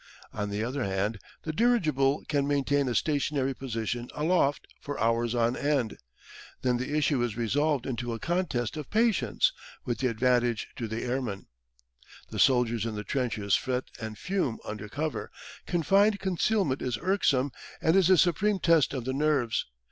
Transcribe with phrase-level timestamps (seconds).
[0.33, 5.55] On the other hand, the dirigible can maintain a stationary position aloft for hours on
[5.55, 5.99] end.
[6.63, 9.53] Then the issue is resolved into a contest of patience,
[9.85, 11.45] with the advantage to the airman.
[12.31, 15.29] The soldiers in the trenches fret and fume under cover;
[15.67, 19.67] confined concealment is irksome and is a supreme test of the nerves.